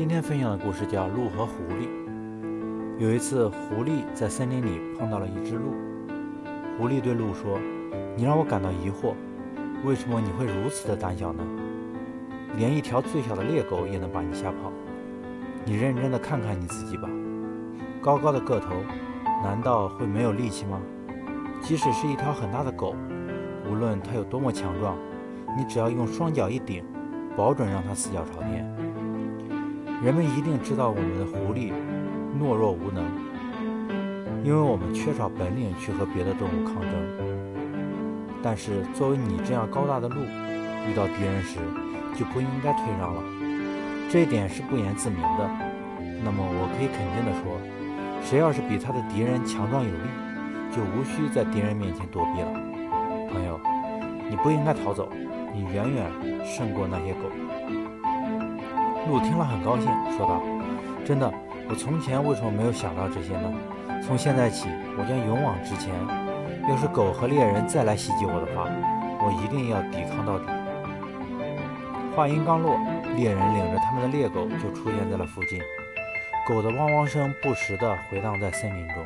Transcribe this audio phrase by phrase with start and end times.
[0.00, 1.86] 今天分享的故事叫《鹿和狐狸》。
[2.98, 5.74] 有一次，狐狸在森林里碰到了一只鹿。
[6.78, 7.58] 狐狸对鹿说
[8.16, 9.12] ：“你让我感到疑惑，
[9.84, 11.44] 为什么你会如此的胆小呢？
[12.56, 14.72] 连一条最小的猎狗也能把你吓跑。
[15.66, 17.06] 你认真的看看你自己吧，
[18.00, 18.76] 高高的个头，
[19.44, 20.80] 难道会没有力气吗？
[21.60, 22.96] 即使是一条很大的狗，
[23.70, 24.96] 无论它有多么强壮，
[25.58, 26.82] 你只要用双脚一顶，
[27.36, 28.66] 保准让它四脚朝天。”
[30.02, 31.70] 人们一定知道我们的狐狸
[32.40, 33.04] 懦弱无能，
[34.42, 36.90] 因为我们缺少本领去和别的动物抗争。
[38.42, 40.16] 但是作为你这样高大的鹿，
[40.88, 41.58] 遇到敌人时
[42.16, 43.22] 就不应该退让了，
[44.08, 45.50] 这一点是不言自明的。
[46.24, 47.60] 那么我可以肯定的说，
[48.24, 50.08] 谁要是比他的敌人强壮有力，
[50.72, 52.48] 就无需在敌人面前躲避了。
[53.30, 53.60] 朋友，
[54.30, 55.10] 你不应该逃走，
[55.54, 56.10] 你远远
[56.42, 57.28] 胜过那些狗。
[59.10, 60.40] 鹿听了很高兴，说道
[61.04, 61.28] ：“真的，
[61.68, 63.52] 我从前为什么没有想到这些呢？
[64.06, 65.92] 从现在起，我将勇往直前。
[66.68, 68.70] 要是狗和猎人再来袭击我的话，
[69.18, 70.46] 我一定要抵抗到底。”
[72.14, 72.78] 话音刚落，
[73.16, 75.60] 猎人领着他们的猎狗就出现在了附近，
[76.46, 79.04] 狗的汪汪声不时地回荡在森林中。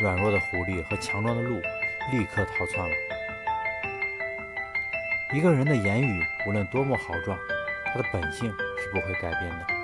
[0.00, 1.56] 软弱的狐狸和强壮的鹿
[2.10, 2.94] 立刻逃窜了。
[5.32, 7.38] 一个人的言语无论多么豪壮，
[7.86, 8.52] 他的本性
[8.92, 9.81] 不会改变的。